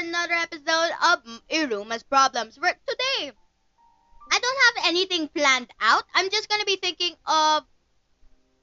another 0.00 0.32
episode 0.32 0.92
of 1.12 1.18
Iruma's 1.50 2.02
Problems. 2.02 2.58
Where 2.58 2.74
today, 2.88 3.32
I 4.32 4.38
don't 4.38 4.60
have 4.66 4.88
anything 4.88 5.28
planned 5.28 5.70
out. 5.80 6.04
I'm 6.14 6.30
just 6.30 6.48
gonna 6.48 6.64
be 6.64 6.76
thinking 6.76 7.12
of. 7.26 7.64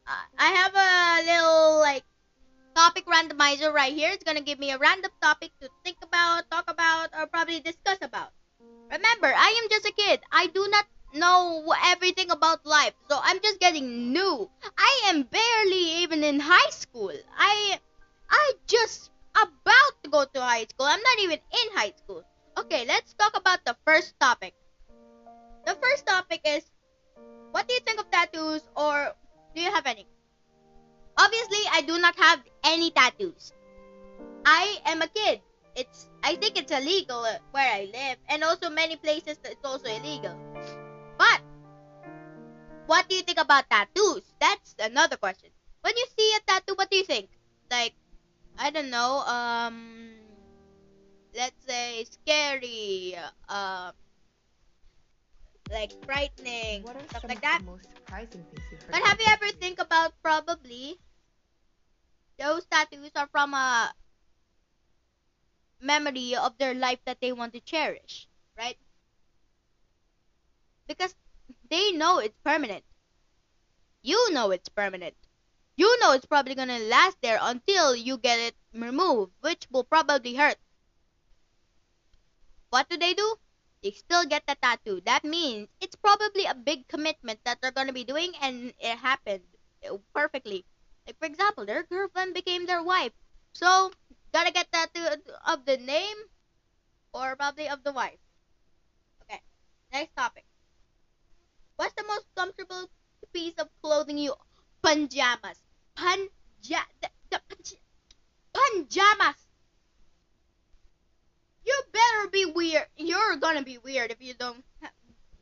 Uh, 0.07 0.25
I 0.39 0.49
have 0.59 0.73
a 0.73 1.25
little 1.29 1.79
like 1.79 2.03
topic 2.75 3.05
randomizer 3.05 3.71
right 3.71 3.93
here. 3.93 4.09
It's 4.11 4.23
gonna 4.23 4.41
give 4.41 4.57
me 4.57 4.71
a 4.71 4.79
random 4.79 5.11
topic 5.21 5.51
to 5.61 5.69
think 5.83 5.97
about, 6.01 6.49
talk 6.49 6.69
about, 6.69 7.09
or 7.15 7.27
probably 7.27 7.59
discuss 7.59 7.99
about. 8.01 8.31
Remember, 8.91 9.27
I 9.27 9.61
am 9.61 9.69
just 9.69 9.85
a 9.85 9.91
kid. 9.91 10.21
I 10.31 10.47
do 10.47 10.67
not 10.71 10.85
know 11.13 11.71
everything 11.85 12.31
about 12.31 12.65
life, 12.65 12.93
so 13.09 13.19
I'm 13.21 13.39
just 13.41 13.59
getting 13.59 14.11
new. 14.11 14.49
I 14.77 15.01
am 15.05 15.21
barely 15.21 16.01
even 16.01 16.23
in 16.23 16.39
high 16.39 16.71
school. 16.71 17.13
I 17.37 17.79
I 18.29 18.53
just 18.65 19.11
about 19.43 20.03
to 20.03 20.09
go 20.09 20.25
to 20.25 20.41
high 20.41 20.65
school. 20.65 20.85
I'm 20.85 21.01
not 21.01 21.19
even 21.19 21.39
in 21.39 21.67
high 21.75 21.93
school. 21.97 22.23
Okay, 22.57 22.85
let's 22.85 23.13
talk 23.13 23.37
about 23.37 23.63
the 23.65 23.75
first 23.85 24.19
topic. 24.19 24.53
The 25.65 25.75
first 25.75 26.07
topic 26.07 26.41
is 26.43 26.63
what 27.51 27.67
do 27.67 27.73
you 27.73 27.81
think 27.81 27.99
of 27.99 28.09
tattoos 28.09 28.61
or 28.75 29.13
do 29.55 29.61
you 29.61 29.71
have 29.71 29.85
any? 29.85 30.07
Obviously, 31.17 31.59
I 31.71 31.81
do 31.81 31.97
not 31.99 32.15
have 32.17 32.41
any 32.63 32.91
tattoos. 32.91 33.53
I 34.45 34.79
am 34.85 35.01
a 35.01 35.07
kid. 35.07 35.41
It's 35.75 36.09
I 36.23 36.35
think 36.35 36.57
it's 36.57 36.71
illegal 36.71 37.21
uh, 37.21 37.37
where 37.51 37.69
I 37.69 37.89
live 37.93 38.17
and 38.29 38.43
also 38.43 38.69
many 38.69 38.95
places 38.95 39.37
that 39.43 39.51
it's 39.53 39.65
also 39.65 39.85
illegal. 39.85 40.35
But 41.17 41.41
what 42.87 43.07
do 43.09 43.15
you 43.15 43.21
think 43.21 43.39
about 43.39 43.69
tattoos? 43.69 44.23
That's 44.39 44.75
another 44.79 45.17
question. 45.17 45.49
When 45.81 45.95
you 45.95 46.05
see 46.17 46.33
a 46.37 46.39
tattoo, 46.51 46.73
what 46.75 46.89
do 46.89 46.97
you 46.97 47.03
think? 47.03 47.29
Like 47.69 47.93
I 48.57 48.69
don't 48.71 48.89
know, 48.89 49.19
um 49.25 50.15
let's 51.33 51.55
say 51.65 52.05
scary, 52.05 53.15
uh 53.47 53.91
like 55.71 55.91
frightening, 56.05 56.83
What 56.83 56.95
are 56.95 57.01
stuff 57.09 57.21
some 57.23 57.29
like 57.29 57.41
that. 57.41 57.61
most 57.65 57.83
surprising 57.93 58.43
things 58.51 58.63
you've 58.71 58.81
heard? 58.81 58.91
But 58.91 59.03
have 59.03 59.19
you 59.19 59.27
ever 59.29 59.51
think 59.59 59.79
about 59.79 60.13
probably 60.23 60.97
those 62.39 62.65
tattoos 62.65 63.11
are 63.15 63.27
from 63.27 63.53
a 63.53 63.93
memory 65.79 66.35
of 66.35 66.55
their 66.59 66.75
life 66.75 66.99
that 67.05 67.19
they 67.19 67.31
want 67.31 67.51
to 67.53 67.59
cherish, 67.59 68.27
right? 68.57 68.77
Because 70.87 71.15
they 71.69 71.91
know 71.91 72.17
it's 72.19 72.37
permanent. 72.43 72.83
You 74.01 74.31
know 74.33 74.49
it's 74.49 74.69
permanent. 74.69 75.26
You 75.77 75.99
know 76.01 76.11
it's 76.13 76.25
probably 76.25 76.55
gonna 76.55 76.79
last 76.79 77.17
there 77.21 77.37
until 77.39 77.95
you 77.95 78.17
get 78.17 78.39
it 78.39 78.55
removed, 78.73 79.31
which 79.41 79.67
will 79.69 79.83
probably 79.83 80.33
hurt. 80.33 80.57
What 82.71 82.89
do 82.89 82.97
they 82.97 83.13
do? 83.13 83.37
They 83.83 83.91
still 83.91 84.25
get 84.25 84.47
the 84.47 84.55
tattoo. 84.55 85.01
That 85.05 85.23
means 85.23 85.69
it's 85.79 85.95
probably 85.95 86.45
a 86.45 86.55
big 86.55 86.87
commitment 86.87 87.43
that 87.45 87.61
they're 87.61 87.71
gonna 87.71 87.93
be 87.93 88.03
doing, 88.03 88.33
and 88.41 88.73
it 88.79 88.97
happened 88.97 89.43
perfectly. 90.15 90.65
Like 91.05 91.19
for 91.19 91.25
example, 91.25 91.65
their 91.65 91.83
girlfriend 91.83 92.33
became 92.33 92.65
their 92.65 92.81
wife, 92.81 93.13
so 93.53 93.91
gotta 94.33 94.51
get 94.51 94.71
tattoo 94.71 95.05
of 95.45 95.65
the 95.65 95.77
name 95.77 96.17
or 97.13 97.35
probably 97.35 97.69
of 97.69 97.83
the 97.83 97.93
wife. 97.93 98.17
Okay, 99.21 99.41
next 99.93 100.15
topic. 100.15 100.45
What's 101.75 101.93
the 101.93 102.03
most 102.03 102.25
comfortable 102.35 102.89
piece 103.31 103.53
of 103.59 103.69
clothing 103.83 104.17
you? 104.17 104.33
Pajamas. 104.81 105.66
Panja. 105.97 106.81
The. 107.31 107.39
You 111.65 111.83
better 111.91 112.29
be 112.31 112.45
weird. 112.45 112.87
You're 112.95 113.35
gonna 113.37 113.63
be 113.63 113.77
weird 113.77 114.11
if 114.11 114.21
you 114.21 114.33
don't 114.33 114.63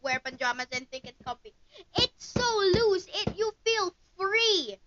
wear 0.02 0.20
pajamas 0.20 0.68
and 0.72 0.90
think 0.90 1.06
it's 1.06 1.22
comfy. 1.24 1.54
It's 1.98 2.26
so 2.26 2.44
loose. 2.58 3.06
It 3.08 3.30
you 3.38 3.52
feel 3.66 3.94
free. 4.18 4.78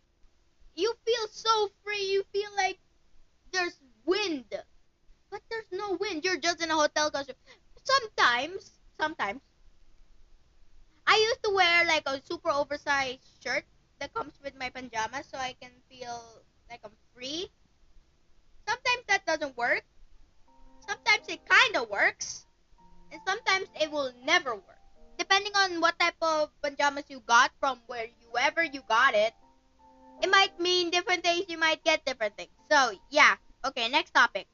You 0.74 0.94
feel 1.04 1.28
so 1.30 1.70
free. 1.84 2.04
You 2.12 2.24
feel 2.32 2.50
like 2.56 2.78
there's 3.52 3.78
wind, 4.04 4.46
but 5.30 5.40
there's 5.50 5.70
no 5.72 5.96
wind. 6.00 6.24
You're 6.24 6.38
just 6.38 6.62
in 6.62 6.70
a 6.70 6.74
hotel 6.74 7.10
costume. 7.10 7.36
Sometimes, 7.84 8.72
sometimes, 9.00 9.40
I 11.06 11.16
used 11.16 11.42
to 11.44 11.50
wear 11.54 11.84
like 11.86 12.02
a 12.06 12.20
super 12.24 12.50
oversized 12.50 13.26
shirt 13.42 13.64
that 14.00 14.14
comes 14.14 14.34
with 14.42 14.54
my 14.58 14.70
pajamas, 14.70 15.26
so 15.30 15.38
I 15.38 15.54
can 15.60 15.70
feel 15.90 16.22
like 16.70 16.80
I'm 16.84 16.96
free. 17.14 17.50
Sometimes 18.66 19.04
that 19.08 19.26
doesn't 19.26 19.56
work. 19.56 19.84
Sometimes 20.86 21.26
it 21.28 21.40
kind 21.48 21.76
of 21.76 21.90
works, 21.90 22.46
and 23.12 23.20
sometimes 23.26 23.68
it 23.80 23.90
will 23.90 24.12
never 24.24 24.54
work. 24.54 24.82
Depending 25.18 25.52
on 25.56 25.80
what 25.80 25.98
type 25.98 26.16
of 26.22 26.50
pajamas 26.62 27.04
you 27.08 27.20
got 27.26 27.50
from 27.60 27.80
where 27.86 28.06
whoever 28.30 28.62
you 28.62 28.82
got 28.88 29.14
it, 29.14 29.34
it 30.22 30.30
might 30.30 30.58
mean 30.60 30.90
different 30.90 31.24
things. 31.24 31.46
You 31.48 31.58
might 31.58 31.82
get 31.84 32.04
different 32.04 32.36
things. 32.36 32.52
So 32.70 32.92
yeah. 33.10 33.36
Okay, 33.64 33.88
next 33.88 34.14
topic. 34.14 34.46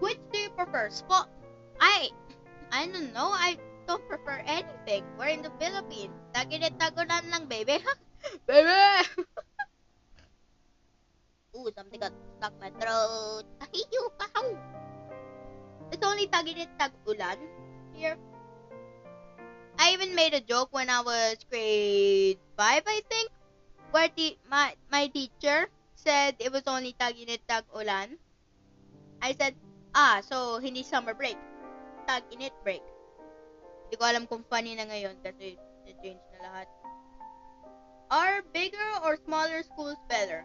Which 0.00 0.18
do 0.32 0.38
you 0.38 0.50
prefer? 0.50 0.88
Spot? 0.90 1.28
I, 1.80 2.10
I 2.72 2.86
don't 2.86 3.12
know. 3.12 3.28
I 3.32 3.58
don't 3.86 4.02
prefer 4.10 4.42
anything. 4.44 5.06
We're 5.14 5.32
in 5.32 5.42
the 5.46 5.54
Philippines. 5.62 6.12
Taginit 6.34 6.74
tagunan 6.76 7.30
lang, 7.30 7.46
baby. 7.46 7.78
baby! 8.50 8.82
Ooh, 11.56 11.70
something 11.72 12.02
got 12.02 12.12
stuck 12.36 12.52
my 12.60 12.68
throat. 12.76 13.46
Ahiyo, 13.64 14.02
kahaw! 14.18 14.52
It's 15.94 16.04
only 16.04 16.26
taginit 16.26 16.68
tag-ulan 16.76 17.38
here. 17.94 18.18
I 19.78 19.94
even 19.94 20.18
made 20.18 20.34
a 20.34 20.42
joke 20.42 20.74
when 20.74 20.90
I 20.90 21.00
was 21.00 21.36
grade 21.48 22.42
5, 22.58 22.82
I 22.84 23.00
think, 23.08 23.30
where 23.92 24.08
the, 24.16 24.36
my, 24.50 24.74
my 24.90 25.06
teacher 25.08 25.68
said 25.94 26.34
it 26.40 26.50
was 26.50 26.66
only 26.66 26.92
tag-init, 26.98 27.46
tag-ulan. 27.46 28.18
I 29.22 29.32
said, 29.32 29.54
ah, 29.94 30.20
so 30.20 30.58
hindi 30.58 30.82
summer 30.82 31.14
break. 31.14 31.38
Tag-init 32.08 32.52
break. 32.64 32.82
Hindi 33.86 33.94
ko 33.96 34.04
alam 34.04 34.24
kung 34.26 34.42
funny 34.50 34.74
na 34.74 34.82
ngayon 34.90 35.14
kasi 35.22 35.54
na-change 35.86 36.22
na 36.34 36.38
lahat. 36.42 36.68
Are 38.10 38.42
bigger 38.50 38.90
or 39.06 39.14
smaller 39.22 39.62
schools 39.62 39.98
better? 40.10 40.42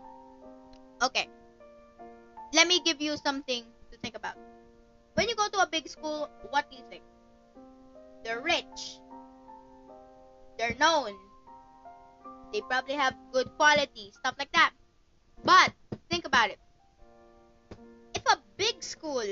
Okay. 1.01 1.25
Let 2.53 2.69
me 2.69 2.81
give 2.85 3.01
you 3.01 3.17
something 3.17 3.65
to 3.89 3.95
think 4.01 4.13
about. 4.13 4.37
When 5.17 5.25
you 5.25 5.35
go 5.35 5.49
to 5.49 5.65
a 5.65 5.69
big 5.69 5.89
school, 5.89 6.29
what 6.53 6.69
do 6.69 6.77
you 6.77 6.85
think? 6.89 7.03
They're 8.21 8.41
rich. 8.41 9.01
They're 10.57 10.77
known. 10.77 11.17
They 12.53 12.61
probably 12.61 12.95
have 12.95 13.17
good 13.33 13.49
quality, 13.57 14.13
stuff 14.13 14.35
like 14.37 14.51
that. 14.53 14.73
But 15.41 15.73
think 16.09 16.25
about 16.29 16.53
it. 16.53 16.59
If 18.13 18.21
a 18.29 18.37
big 18.57 18.83
school 18.83 19.25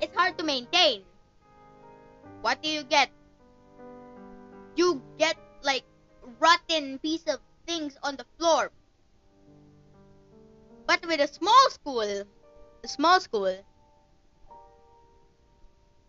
it's 0.00 0.16
hard 0.16 0.38
to 0.38 0.44
maintain, 0.44 1.04
what 2.42 2.62
do 2.62 2.68
you 2.68 2.82
get? 2.84 3.10
You 4.76 5.02
get 5.18 5.36
like 5.62 5.84
rotten 6.38 6.98
piece 6.98 7.24
of 7.26 7.40
things 7.66 7.96
on 8.02 8.16
the 8.16 8.26
floor. 8.38 8.70
But 10.86 11.06
with 11.06 11.20
a 11.20 11.28
small 11.28 11.70
school, 11.70 12.00
a 12.02 12.88
small 12.88 13.20
school, 13.20 13.54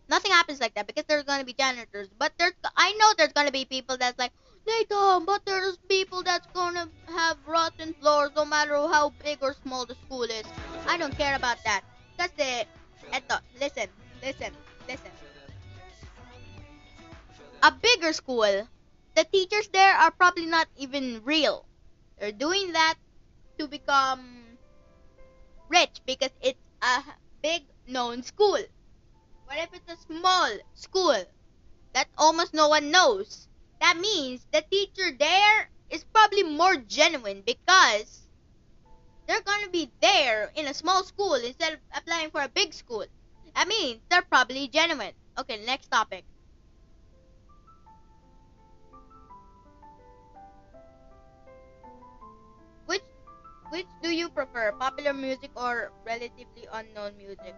nothing 0.08 0.32
happens 0.32 0.60
like 0.60 0.74
that 0.74 0.86
because 0.86 1.04
there's 1.06 1.24
gonna 1.24 1.44
be 1.44 1.52
janitors. 1.52 2.08
But 2.18 2.32
there's, 2.38 2.52
I 2.76 2.92
know 2.98 3.12
there's 3.16 3.32
gonna 3.32 3.52
be 3.52 3.64
people 3.64 3.96
that's 3.96 4.18
like, 4.18 4.32
Nathan, 4.66 5.24
but 5.24 5.42
there's 5.44 5.76
people 5.88 6.22
that's 6.22 6.46
gonna 6.54 6.88
have 7.08 7.36
rotten 7.46 7.94
floors 8.00 8.30
no 8.34 8.44
matter 8.44 8.74
how 8.74 9.12
big 9.24 9.38
or 9.42 9.54
small 9.62 9.86
the 9.86 9.94
school 9.94 10.22
is. 10.24 10.44
I 10.86 10.96
don't 10.98 11.16
care 11.16 11.36
about 11.36 11.58
that. 11.64 11.82
Kasi, 12.18 12.64
eto, 13.12 13.40
listen, 13.60 13.88
listen, 14.22 14.52
listen. 14.88 15.31
A 17.64 17.70
bigger 17.70 18.12
school, 18.12 18.68
the 19.14 19.24
teachers 19.24 19.68
there 19.68 19.94
are 19.94 20.10
probably 20.10 20.46
not 20.46 20.66
even 20.76 21.22
real. 21.22 21.64
They're 22.18 22.32
doing 22.32 22.72
that 22.72 22.96
to 23.56 23.68
become 23.68 24.58
rich 25.68 26.00
because 26.04 26.32
it's 26.40 26.58
a 26.82 27.04
big 27.40 27.62
known 27.86 28.24
school. 28.24 28.58
What 29.44 29.58
if 29.58 29.68
it's 29.74 29.92
a 29.92 29.96
small 30.06 30.50
school 30.74 31.24
that 31.92 32.08
almost 32.18 32.52
no 32.52 32.66
one 32.66 32.90
knows? 32.90 33.46
That 33.80 33.96
means 33.96 34.44
the 34.50 34.62
teacher 34.62 35.16
there 35.16 35.70
is 35.88 36.02
probably 36.12 36.42
more 36.42 36.74
genuine 36.76 37.42
because 37.46 38.26
they're 39.28 39.40
gonna 39.42 39.68
be 39.68 39.88
there 40.00 40.50
in 40.56 40.66
a 40.66 40.74
small 40.74 41.04
school 41.04 41.34
instead 41.34 41.74
of 41.74 41.78
applying 41.94 42.32
for 42.32 42.42
a 42.42 42.48
big 42.48 42.74
school. 42.74 43.06
That 43.54 43.68
means 43.68 44.00
they're 44.10 44.22
probably 44.22 44.66
genuine. 44.66 45.14
Okay, 45.38 45.64
next 45.64 45.92
topic. 45.92 46.24
Which 53.72 53.88
do 54.02 54.12
you 54.12 54.28
prefer, 54.28 54.70
popular 54.76 55.14
music 55.14 55.48
or 55.56 55.92
relatively 56.04 56.68
unknown 56.70 57.16
music? 57.16 57.56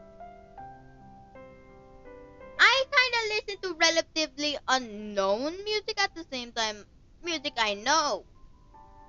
I 2.55 2.75
kind 2.87 3.15
of 3.19 3.25
listen 3.35 3.57
to 3.67 3.75
relatively 3.75 4.57
unknown 4.69 5.59
music 5.65 5.99
at 5.99 6.15
the 6.15 6.23
same 6.31 6.53
time 6.53 6.87
music 7.25 7.55
I 7.59 7.75
know. 7.75 8.23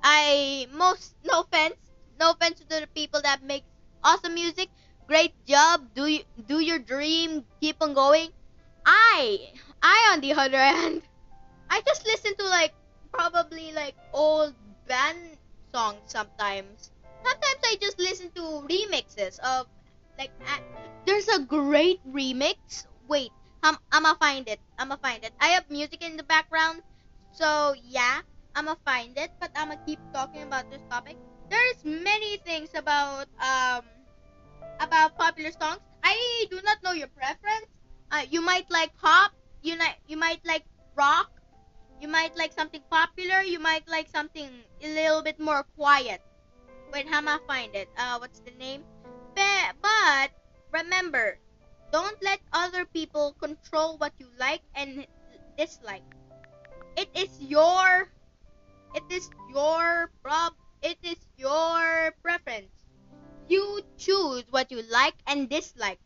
I 0.02 0.66
most 0.74 1.14
no 1.22 1.42
offense, 1.46 1.78
no 2.20 2.32
offense 2.32 2.58
to 2.62 2.66
the 2.66 2.90
people 2.96 3.22
that 3.22 3.44
make 3.44 3.62
awesome 4.04 4.34
music. 4.34 4.70
Great 5.06 5.38
job. 5.46 5.86
Do 5.94 6.08
you, 6.08 6.26
do 6.50 6.58
your 6.58 6.80
dream. 6.80 7.46
Keep 7.62 7.86
on 7.86 7.94
going. 7.94 8.34
I 8.84 9.54
I 9.78 10.10
on 10.14 10.22
the 10.22 10.34
other 10.42 10.58
hand, 10.58 11.04
I 11.70 11.86
just 11.86 12.02
listen 12.08 12.34
to 12.38 12.46
like 12.50 12.74
probably 13.14 13.74
like 13.74 13.94
old 14.12 14.56
band 14.90 15.38
songs 15.72 16.02
sometimes. 16.08 16.95
Sometimes 17.26 17.62
I 17.66 17.76
just 17.82 17.98
listen 18.00 18.30
to 18.38 18.44
remixes 18.70 19.40
of 19.40 19.68
like 20.18 20.32
uh, 20.46 20.62
there's 21.06 21.28
a 21.30 21.40
great 21.42 22.00
remix. 22.06 22.86
Wait, 23.08 23.32
I'm 23.64 23.78
I'ma 23.92 24.14
find 24.22 24.48
it. 24.48 24.60
I'ma 24.78 24.98
find 25.02 25.24
it. 25.26 25.34
I 25.42 25.48
have 25.58 25.70
music 25.70 26.04
in 26.04 26.18
the 26.18 26.24
background, 26.24 26.82
so 27.34 27.74
yeah, 27.84 28.22
I'ma 28.56 28.76
find 28.86 29.18
it. 29.18 29.32
But 29.40 29.52
I'ma 29.56 29.76
keep 29.86 30.00
talking 30.14 30.44
about 30.44 30.70
this 30.70 30.82
topic. 30.90 31.18
There's 31.50 31.84
many 31.84 32.38
things 32.46 32.70
about 32.76 33.28
um 33.42 33.84
about 34.80 35.18
popular 35.18 35.52
songs. 35.52 35.82
I 36.04 36.46
do 36.52 36.62
not 36.64 36.78
know 36.84 36.92
your 36.94 37.10
preference. 37.10 37.70
Uh, 38.12 38.24
you 38.30 38.42
might 38.42 38.70
like 38.70 38.96
pop. 38.98 39.32
You 39.62 39.78
might 39.78 39.98
you 40.08 40.18
might 40.18 40.46
like 40.46 40.64
rock. 40.96 41.32
You 42.00 42.08
might 42.08 42.36
like 42.38 42.54
something 42.54 42.84
popular. 42.92 43.42
You 43.42 43.60
might 43.60 43.88
like 43.88 44.10
something 44.10 44.50
a 44.82 44.90
little 44.94 45.24
bit 45.24 45.40
more 45.40 45.66
quiet. 45.76 46.22
Wait, 46.96 47.10
how 47.10 47.18
am 47.18 47.28
I 47.28 47.40
find 47.46 47.76
it? 47.76 47.90
Uh, 47.98 48.16
what's 48.20 48.40
the 48.40 48.52
name? 48.52 48.82
But, 49.36 49.76
but 49.82 50.32
remember, 50.72 51.38
don't 51.92 52.16
let 52.24 52.40
other 52.54 52.86
people 52.86 53.36
control 53.38 53.98
what 53.98 54.14
you 54.18 54.30
like 54.40 54.62
and 54.74 55.06
dislike. 55.58 56.08
It 56.96 57.10
is 57.14 57.28
your, 57.42 58.08
it 58.96 59.04
is 59.12 59.30
your 59.52 60.10
prob, 60.24 60.54
it 60.82 60.98
is 61.04 61.18
your 61.36 62.16
preference. 62.24 62.72
You 63.50 63.82
choose 63.98 64.46
what 64.50 64.72
you 64.72 64.82
like 64.90 65.16
and 65.28 65.50
dislike. 65.50 66.00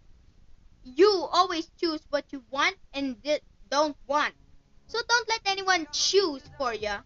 You 0.81 1.29
always 1.31 1.69
choose 1.79 2.01
what 2.09 2.25
you 2.31 2.41
want 2.49 2.77
and 2.95 3.21
di- 3.21 3.45
don't 3.69 3.95
want. 4.07 4.33
So 4.87 4.97
don't 5.07 5.29
let 5.29 5.41
anyone 5.45 5.85
choose 5.91 6.41
for 6.57 6.73
you. 6.73 6.97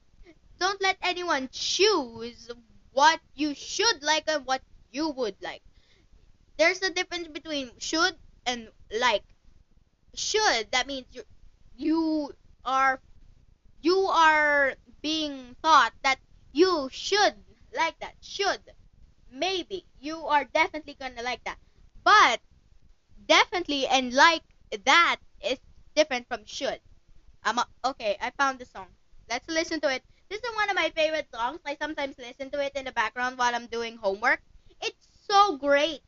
Don't 0.58 0.82
let 0.82 0.96
anyone 1.04 1.50
choose 1.52 2.50
what 2.94 3.20
you 3.36 3.54
should 3.54 4.02
like 4.04 4.24
and 4.28 4.46
what 4.46 4.62
you 4.92 5.10
would 5.10 5.36
like. 5.42 5.62
There's 6.58 6.82
a 6.82 6.90
difference 6.92 7.28
between 7.28 7.72
should 7.80 8.18
and 8.46 8.72
like. 8.92 9.24
Should 10.16 10.72
that 10.72 10.88
means 10.88 11.06
you 11.12 11.24
you 11.76 12.34
are 12.66 13.02
you 13.82 13.98
are 14.08 14.76
being 15.02 15.56
taught 15.64 15.94
that 16.04 16.20
you 16.52 16.90
should 16.92 17.36
like 17.76 18.00
that. 18.00 18.16
Should 18.22 18.62
maybe 19.32 19.86
you 20.00 20.26
are 20.28 20.46
definitely 20.46 20.96
gonna 20.96 21.22
like 21.24 21.44
that. 21.46 21.58
But 22.04 22.42
definitely 23.28 23.88
and 23.88 24.14
like 24.14 24.44
that 24.86 25.18
is 25.42 25.60
different 25.96 26.28
from 26.28 26.46
should. 26.46 26.80
I'm 27.44 27.60
a, 27.60 27.68
okay. 27.86 28.18
I 28.22 28.32
found 28.32 28.60
the 28.60 28.66
song. 28.66 28.88
Let's 29.30 29.48
listen 29.48 29.82
to 29.82 29.90
it. 29.94 30.04
This 30.30 30.42
is 30.42 30.56
one 30.56 30.70
of 30.70 30.76
my 30.76 30.92
favorite 30.96 31.28
songs. 31.34 31.60
I 31.66 31.76
sometimes 31.80 32.16
listen 32.18 32.50
to 32.52 32.64
it 32.64 32.74
in 32.76 32.86
the 32.86 32.92
background 32.92 33.38
while 33.38 33.54
I'm 33.54 33.68
doing 33.68 33.98
homework. 33.98 34.42
It's 34.82 35.08
so 35.30 35.58
great. 35.58 36.02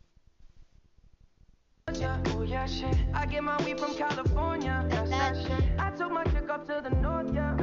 Oh 1.88 2.42
yeah, 2.46 2.66
shit. 2.66 2.96
I 3.14 3.26
get 3.26 3.44
my 3.44 3.62
weed 3.64 3.80
from 3.80 3.96
California. 3.96 4.86
That's 4.90 5.10
that 5.10 5.36
shit. 5.36 5.64
I 5.80 5.92
took 5.92 6.12
my 6.12 6.24
chick 6.26 6.50
up 6.50 6.66
to 6.68 6.82
the 6.84 6.90
north, 6.90 7.34
yeah. 7.34 7.55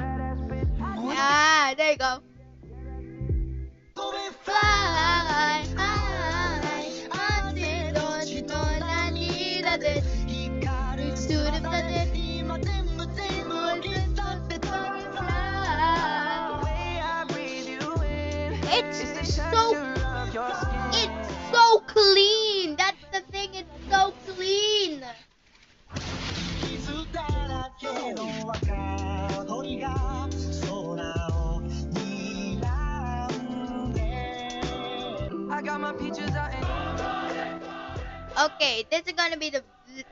Okay, 38.39 38.85
this 38.91 39.03
is 39.07 39.13
gonna 39.13 39.39
be 39.39 39.49
the 39.49 39.63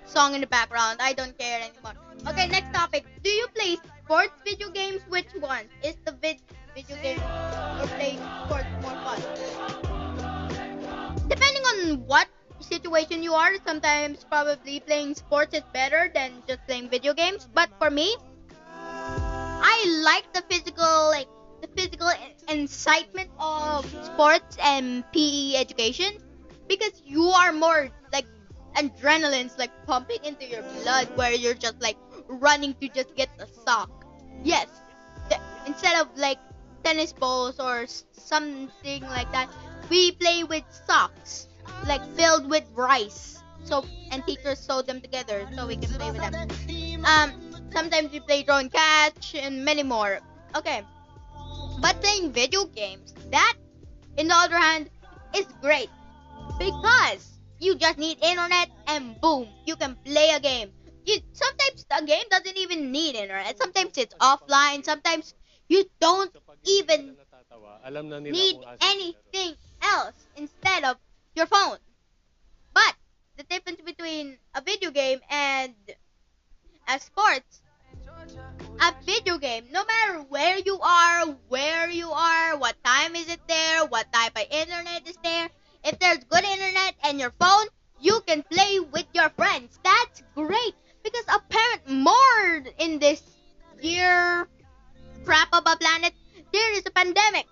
song 0.07 0.35
in 0.35 0.41
the 0.41 0.47
background. 0.47 1.01
I 1.03 1.13
don't 1.13 1.37
care 1.39 1.61
anymore. 1.61 1.93
Okay, 2.29 2.47
next 2.49 2.73
topic. 2.73 3.05
Do 3.23 3.29
you 3.29 3.47
play 3.55 3.77
sports 4.05 4.33
video 4.45 4.71
games? 4.71 5.03
Which 5.09 5.29
one 5.39 5.69
is 5.83 5.97
the 6.07 6.13
vid- 6.13 6.41
video 6.75 6.97
game 7.03 7.21
or 7.21 7.87
playing 7.97 8.21
sports 8.45 8.73
more 8.81 8.97
fun? 9.05 9.21
Depending 11.29 11.63
on 11.73 12.07
what 12.07 12.29
situation 12.61 13.23
you 13.23 13.35
are, 13.35 13.53
sometimes 13.67 14.25
probably 14.25 14.81
playing 14.81 15.15
sports 15.15 15.55
is 15.55 15.63
better 15.75 16.11
than 16.15 16.43
just 16.49 16.65
playing 16.67 16.89
video 16.89 17.13
games. 17.13 17.49
But 17.53 17.69
for 17.79 17.91
me, 17.91 18.17
I 18.67 19.77
like 20.05 20.33
the 20.33 20.43
physical, 20.49 21.11
like 21.11 21.29
the 21.61 21.69
physical 21.77 22.11
incitement 22.49 23.31
of 23.39 23.87
sports 24.01 24.57
and 24.63 25.05
PE 25.13 25.57
education 25.57 26.11
because 26.69 27.01
you 27.05 27.25
are 27.25 27.53
more 27.53 27.91
like 28.13 28.27
adrenaline's 28.77 29.59
like 29.59 29.73
pumping 29.87 30.19
into 30.25 30.47
your 30.47 30.63
blood 30.63 31.09
where 31.15 31.33
you're 31.33 31.55
just 31.55 31.81
like 31.81 31.99
running 32.29 32.75
to 32.81 32.89
just 32.89 33.15
get 33.15 33.29
the 33.39 33.47
sock. 33.47 33.91
Yes, 34.43 34.69
th- 35.29 35.41
instead 35.67 36.01
of 36.01 36.09
like 36.17 36.39
tennis 36.85 37.13
balls 37.13 37.59
or 37.61 37.87
something 38.13 39.09
like 39.09 39.31
that, 39.33 39.49
we 39.89 40.13
play 40.13 40.45
with 40.45 40.65
socks 40.71 41.49
like 41.85 42.05
filled 42.17 42.49
with 42.49 42.65
rice. 42.75 43.43
So 43.63 43.89
and 44.11 44.25
teachers 44.27 44.61
sew 44.61 44.83
them 44.83 45.01
together 45.01 45.47
so 45.53 45.67
we 45.67 45.77
can 45.77 45.95
play 45.95 46.11
with 46.11 46.23
them. 46.23 46.35
Um, 47.05 47.35
sometimes 47.73 48.13
we 48.13 48.21
play 48.21 48.43
draw 48.43 48.59
and 48.59 48.73
catch 48.73 49.35
and 49.35 49.65
many 49.65 49.83
more. 49.83 50.21
Okay, 50.57 50.83
but 51.81 52.01
playing 52.01 52.33
video 52.33 52.65
games 52.67 53.15
that, 53.31 53.55
in 54.17 54.29
the 54.29 54.35
other 54.35 54.59
hand, 54.59 54.91
is 55.35 55.47
great 55.61 55.89
because 56.59 57.41
you 57.59 57.75
just 57.75 57.99
need 57.99 58.19
internet 58.23 58.69
and 58.87 59.21
boom, 59.21 59.49
you 59.67 59.77
can 59.77 59.97
play 60.05 60.31
a 60.31 60.41
game. 60.41 60.71
You 61.05 61.21
sometimes 61.33 61.85
the 61.89 62.05
game 62.07 62.25
doesn't 62.31 62.57
even 62.57 62.93
need 62.93 63.15
internet. 63.15 63.57
Sometimes 63.59 63.97
it's 63.97 64.15
offline. 64.21 64.85
Sometimes 64.85 65.35
you 65.69 65.85
don't 66.01 66.35
even 66.65 67.17
need 68.23 68.57
anything 68.83 69.55
else 69.83 70.15
instead 70.37 70.85
of 70.85 70.97
your 71.35 71.47
phone. 71.47 71.79
But 72.75 72.95
the 73.37 73.45
difference 73.45 73.81
between 73.81 74.39
a 74.55 74.61
video 74.61 74.91
game 74.91 75.21
and 75.31 75.75
a 76.89 77.01
sports, 77.01 77.63
a 78.81 78.95
video 79.05 79.39
game, 79.39 79.65
no 79.71 79.85
matter 79.85 80.21
where 80.29 80.59
you 80.59 80.79
are, 80.81 81.27
where 81.49 81.91
you 81.91 82.11
are, 82.11 82.57
what 82.57 82.77
time 82.85 83.15
is 83.15 83.29
it 83.29 83.41
there, 83.47 83.85
what 83.87 84.11
type 84.13 84.37
of 84.37 84.47
internet 84.51 85.07
is 85.07 85.17
there, 85.23 85.51
if 85.85 85.99
there's 85.99 86.25
good 86.25 86.45
internet 86.45 86.95
and 87.05 87.21
your 87.21 87.33
phone, 87.39 87.67
you 88.01 88.21
can 88.27 88.43
play 88.51 88.81
with 88.81 89.07
your 89.13 89.29
friends. 89.31 89.79
That's 89.85 90.23
great 90.35 90.75
because 91.05 91.25
apparent 91.29 91.89
more 91.89 92.65
in 92.79 92.99
this 92.99 93.23
year 93.83 94.49
crap 95.25 95.49
of 95.53 95.63
a 95.67 95.77
planet, 95.77 96.13
there 96.53 96.73
is 96.73 96.83
a 96.87 96.91
pandemic 96.91 97.47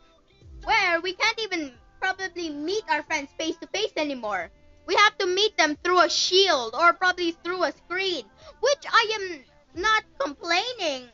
where 0.64 1.00
we 1.00 1.12
can't 1.12 1.38
even 1.40 1.72
probably 2.00 2.48
meet 2.50 2.84
our 2.88 3.02
friends 3.02 3.30
face 3.38 3.56
to 3.56 3.66
face 3.68 3.92
anymore. 3.96 4.50
We 4.86 4.94
have 4.94 5.18
to 5.18 5.26
meet 5.26 5.56
them 5.58 5.76
through 5.84 6.00
a 6.00 6.08
shield 6.08 6.74
or 6.74 6.94
probably 6.94 7.32
through 7.32 7.64
a 7.64 7.72
screen, 7.72 8.24
which 8.60 8.84
I 8.90 9.04
am 9.20 9.44
not 9.82 10.04
complaining. 10.18 11.08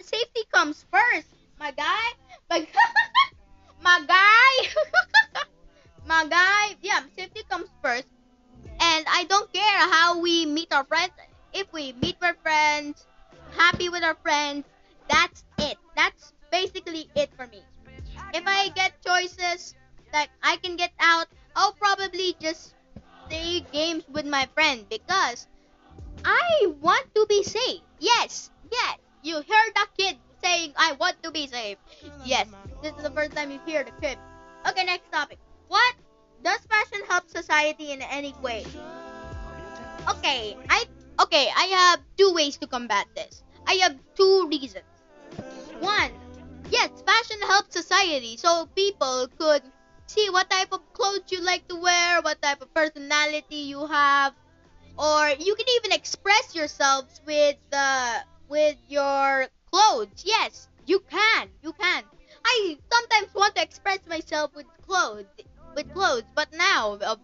Safety 0.00 0.44
comes 0.52 0.84
first, 0.90 1.28
my 1.58 1.70
guy. 1.72 2.06
My, 2.50 2.66
my 3.82 4.04
guy. 4.06 4.68
my 6.06 6.26
guy. 6.26 6.76
Yeah, 6.82 7.00
safety 7.16 7.42
comes 7.50 7.68
first. 7.82 8.06
And 8.80 9.06
I 9.08 9.24
don't 9.28 9.52
care 9.52 9.78
how 9.90 10.20
we 10.20 10.46
meet 10.46 10.72
our 10.72 10.84
friends. 10.84 11.12
If 11.52 11.72
we 11.72 11.92
meet 11.94 12.16
our 12.22 12.34
friends, 12.42 13.06
happy 13.50 13.88
with 13.88 14.02
our 14.04 14.16
friends, 14.22 14.66
that's 15.08 15.44
it. 15.58 15.78
That's 15.96 16.32
basically 16.50 17.10
it 17.16 17.30
for 17.36 17.46
me. 17.46 17.62
If 18.34 18.44
I 18.46 18.70
get 18.70 19.02
choices 19.06 19.74
that 20.12 20.28
I 20.42 20.56
can 20.58 20.76
get 20.76 20.92
out 21.00 21.28
I'll 21.56 21.72
probably 21.74 22.34
just 22.40 22.74
play 23.28 23.60
games 23.72 24.04
with 24.08 24.26
my 24.26 24.46
friend 24.54 24.86
because 24.88 25.46
I 26.24 26.74
want 26.80 27.14
to 27.14 27.26
be 27.28 27.42
safe. 27.44 27.82
Yes, 28.00 28.50
yes. 28.70 28.98
You 29.22 29.40
hear 29.40 29.64
the 29.74 29.86
kid 29.96 30.18
saying, 30.42 30.74
I 30.76 30.92
want 30.92 31.22
to 31.22 31.30
be 31.30 31.46
safe. 31.46 31.78
Yes, 32.24 32.48
this 32.82 32.92
is 32.96 33.02
the 33.02 33.10
first 33.10 33.32
time 33.32 33.52
you 33.52 33.60
hear 33.64 33.84
the 33.84 33.92
kid. 34.02 34.18
Okay, 34.68 34.84
next 34.84 35.10
topic. 35.12 35.38
What 35.68 35.94
does 36.42 36.58
fashion 36.66 37.06
help 37.08 37.28
society 37.30 37.92
in 37.92 38.02
any 38.02 38.34
way? 38.42 38.64
Okay, 40.10 40.56
I 40.68 40.84
okay, 41.22 41.48
I 41.54 41.66
have 41.70 42.00
two 42.18 42.34
ways 42.34 42.56
to 42.58 42.66
combat 42.66 43.06
this. 43.14 43.44
I 43.66 43.74
have 43.86 43.94
two 44.16 44.48
reasons. 44.48 44.90
One, 45.78 46.10
yes, 46.70 46.90
fashion 47.06 47.38
helps 47.46 47.74
society 47.74 48.36
so 48.36 48.66
people 48.74 49.28
could 49.38 49.62
see 50.06 50.30
what 50.30 50.50
type 50.50 50.72
of 50.72 50.80
clothes 50.92 51.30
you 51.30 51.40
like 51.40 51.68
to 51.68 51.76
wear, 51.76 52.20
what 52.22 52.42
type 52.42 52.60
of 52.60 52.74
personality 52.74 53.70
you 53.70 53.86
have, 53.86 54.34
or 54.98 55.28
you 55.38 55.54
can 55.54 55.66
even 55.76 55.92
express 55.92 56.54
yourselves 56.54 57.20
with 57.24 57.56
the 57.70 58.24
with 58.52 58.76
your 58.86 59.46
clothes. 59.72 60.22
Yes, 60.24 60.68
you 60.86 61.00
can. 61.10 61.48
You 61.62 61.72
can. 61.72 62.04
I 62.44 62.78
sometimes 62.92 63.34
want 63.34 63.56
to 63.56 63.62
express 63.62 64.00
myself 64.06 64.54
with 64.54 64.66
clothes, 64.86 65.24
with 65.74 65.90
clothes, 65.94 66.24
but 66.34 66.52
now 66.52 66.98
of 67.00 67.18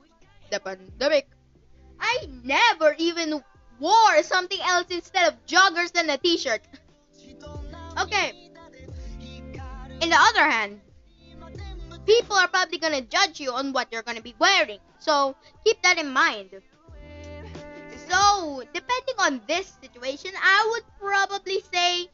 the 0.50 0.58
pandemic, 0.58 1.28
I 2.00 2.26
never 2.42 2.94
even 2.96 3.44
wore 3.78 4.22
something 4.22 4.58
else 4.62 4.86
instead 4.90 5.28
of 5.28 5.46
joggers 5.46 5.92
and 5.94 6.10
a 6.10 6.16
t-shirt. 6.16 6.62
okay. 8.00 8.32
In 10.00 10.08
the 10.08 10.16
other 10.16 10.48
hand, 10.48 10.80
people 12.06 12.36
are 12.36 12.48
probably 12.48 12.78
gonna 12.78 13.02
judge 13.02 13.38
you 13.38 13.52
on 13.52 13.74
what 13.74 13.92
you're 13.92 14.02
gonna 14.02 14.22
be 14.22 14.34
wearing. 14.38 14.78
So 14.98 15.36
keep 15.64 15.82
that 15.82 15.98
in 15.98 16.10
mind. 16.10 16.50
So, 18.08 18.62
depending 18.72 19.14
on 19.18 19.42
this 19.46 19.66
situation, 19.82 20.30
I 20.34 20.68
would 20.72 20.84
probably 20.98 21.60
say 21.72 22.08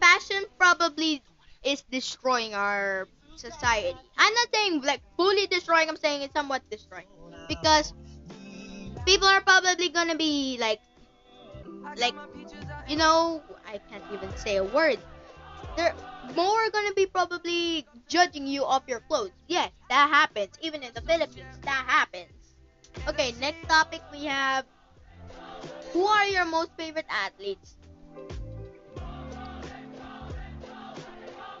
fashion 0.00 0.44
probably 0.58 1.22
is 1.62 1.82
destroying 1.90 2.54
our 2.54 3.08
society. 3.36 3.98
I'm 4.16 4.34
not 4.34 4.48
saying 4.54 4.82
like 4.82 5.02
fully 5.16 5.46
destroying, 5.46 5.88
I'm 5.88 5.96
saying 5.96 6.22
it's 6.22 6.32
somewhat 6.34 6.62
destroying. 6.70 7.06
Because 7.48 7.92
people 9.06 9.26
are 9.26 9.40
probably 9.40 9.88
gonna 9.88 10.16
be 10.16 10.56
like 10.60 10.80
like 11.98 12.14
you 12.88 12.96
know, 12.96 13.42
I 13.66 13.80
can't 13.90 14.04
even 14.12 14.36
say 14.36 14.56
a 14.56 14.64
word. 14.64 14.98
They're 15.76 15.94
more 16.34 16.70
gonna 16.70 16.94
be 16.94 17.06
probably 17.06 17.86
judging 18.08 18.46
you 18.46 18.64
off 18.64 18.84
your 18.86 19.00
clothes. 19.00 19.32
Yes, 19.48 19.70
that 19.88 20.08
happens. 20.10 20.50
Even 20.62 20.82
in 20.82 20.92
the 20.94 21.00
Philippines, 21.02 21.58
that 21.64 21.84
happens. 21.86 22.32
Okay, 23.08 23.32
next 23.40 23.66
topic 23.68 24.02
we 24.12 24.24
have 24.24 24.64
who 25.92 26.04
are 26.06 26.26
your 26.26 26.44
most 26.44 26.70
favorite 26.76 27.06
athletes? 27.08 27.76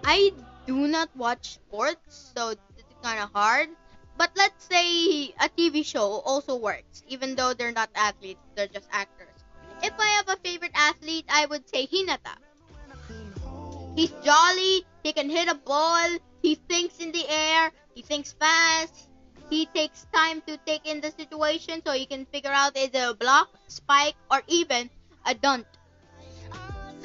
I 0.04 0.32
do 0.66 0.86
not 0.86 1.10
watch 1.16 1.54
sports, 1.54 2.32
so 2.34 2.50
is 2.50 2.58
kind 3.02 3.20
of 3.20 3.30
hard. 3.32 3.68
But 4.16 4.30
let's 4.36 4.64
say 4.64 5.32
a 5.40 5.48
TV 5.56 5.84
show 5.84 6.20
also 6.24 6.56
works, 6.56 7.02
even 7.08 7.34
though 7.34 7.54
they're 7.54 7.72
not 7.72 7.90
athletes, 7.94 8.40
they're 8.54 8.68
just 8.68 8.88
actors. 8.92 9.34
If 9.82 9.92
I 9.98 10.06
have 10.20 10.28
a 10.28 10.36
favorite 10.36 10.72
athlete, 10.74 11.24
I 11.28 11.46
would 11.46 11.68
say 11.68 11.86
Hinata. 11.86 12.36
He's 13.96 14.12
jolly, 14.22 14.84
he 15.02 15.12
can 15.12 15.30
hit 15.30 15.48
a 15.48 15.54
ball, 15.54 16.08
he 16.42 16.54
thinks 16.54 16.98
in 16.98 17.12
the 17.12 17.26
air, 17.28 17.72
he 17.94 18.02
thinks 18.02 18.32
fast, 18.32 19.09
he 19.50 19.66
takes 19.66 20.06
time 20.14 20.40
to 20.46 20.56
take 20.64 20.86
in 20.86 21.00
the 21.00 21.10
situation 21.10 21.82
so 21.84 21.92
he 21.92 22.06
can 22.06 22.24
figure 22.26 22.52
out 22.52 22.76
either 22.78 23.10
a 23.10 23.14
block, 23.14 23.50
spike, 23.66 24.14
or 24.30 24.42
even 24.46 24.88
a 25.26 25.34
dunt. 25.34 25.66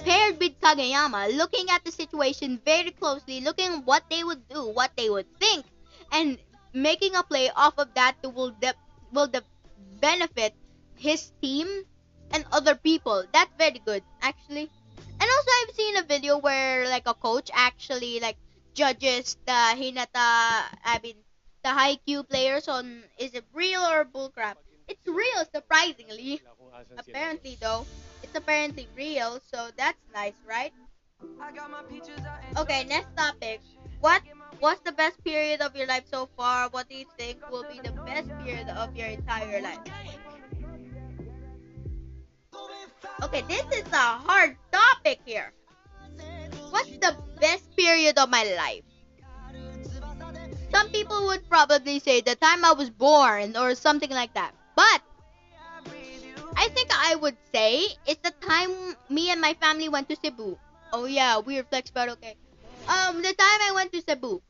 Paired 0.06 0.40
with 0.40 0.60
Kageyama, 0.62 1.36
looking 1.36 1.70
at 1.72 1.84
the 1.84 1.92
situation 1.92 2.62
very 2.64 2.92
closely, 2.92 3.42
looking 3.42 3.84
what 3.86 4.04
they 4.10 4.24
would 4.24 4.48
do, 4.48 4.70
what 4.70 4.92
they 4.96 5.10
would 5.10 5.25
think, 5.40 5.66
and 6.12 6.38
making 6.74 7.16
a 7.16 7.24
play 7.24 7.50
off 7.56 7.74
of 7.80 7.92
that 7.96 8.16
will 8.24 8.52
de- 8.52 8.75
will 9.12 9.28
de- 9.28 9.44
benefit 10.00 10.54
his 10.96 11.32
team 11.42 11.68
and 12.32 12.46
other 12.52 12.75
people. 12.75 13.25
That's 13.34 13.52
very 13.58 13.80
good, 13.80 14.04
actually. 14.22 14.70
And 15.20 15.30
also, 15.30 15.52
I've 15.62 15.75
seen 15.75 15.98
a 15.98 16.04
video 16.04 16.38
where 16.38 16.88
like 16.88 17.08
a 17.08 17.16
coach 17.16 17.50
actually 17.54 18.20
like 18.20 18.38
judges 18.75 19.38
the 19.48 19.74
Hinata. 19.74 20.70
I 20.86 21.00
mean, 21.02 21.16
the 21.65 21.74
Haikyuu 21.74 22.29
players 22.29 22.69
on 22.69 23.01
is 23.17 23.34
it 23.34 23.43
real 23.51 23.81
or 23.81 24.05
bullcrap? 24.05 24.62
It's 24.88 25.01
real, 25.10 25.41
surprisingly. 25.50 26.39
Apparently, 26.95 27.57
though, 27.60 27.88
it's 28.22 28.38
apparently 28.38 28.88
real, 28.95 29.41
so 29.41 29.74
that's 29.75 29.98
nice, 30.13 30.38
right? 30.45 30.72
Okay, 32.55 32.86
next 32.86 33.10
topic. 33.17 33.62
What 34.00 34.22
was 34.62 34.77
the 34.86 34.91
best 34.91 35.17
period 35.25 35.62
of 35.62 35.75
your 35.75 35.88
life 35.88 36.05
so 36.05 36.29
far? 36.38 36.69
What 36.69 36.88
do 36.88 36.93
you 36.93 37.10
think 37.17 37.41
will 37.50 37.65
be 37.65 37.81
the 37.81 37.98
best 38.05 38.29
period 38.45 38.69
of 38.69 38.95
your 38.95 39.10
entire 39.10 39.60
life? 39.60 39.81
Okay, 43.24 43.41
this 43.50 43.65
is 43.74 43.89
a 43.89 44.22
hard 44.22 44.55
topic 44.72 45.17
here. 45.25 45.50
What's 46.69 46.93
the 47.01 47.17
best 47.41 47.75
period 47.75 48.19
of 48.19 48.29
my 48.29 48.43
life? 48.53 48.86
Some 50.75 50.89
people 50.89 51.27
would 51.27 51.48
probably 51.48 52.00
say 52.00 52.20
the 52.20 52.36
time 52.36 52.65
I 52.65 52.74
was 52.74 52.89
born 52.89 53.55
or 53.55 53.75
something 53.75 54.10
like 54.10 54.34
that. 54.34 54.51
But 54.75 55.01
I 56.53 56.67
think 56.67 56.89
I 56.91 57.15
would 57.15 57.38
say 57.53 57.88
it's 58.05 58.20
the 58.22 58.34
time 58.46 58.72
me 59.08 59.32
and 59.32 59.39
my 59.39 59.53
family 59.53 59.88
went 59.88 60.10
to 60.10 60.17
Cebu. 60.17 60.58
Oh 60.91 61.05
yeah, 61.05 61.38
weird 61.38 61.70
flex, 61.70 61.91
but 61.91 62.10
okay. 62.10 62.36
Um, 62.89 63.22
the 63.22 63.34
time 63.34 63.60
I 63.63 63.72
went 63.74 63.94
to 63.94 64.01
Cebu, 64.01 64.41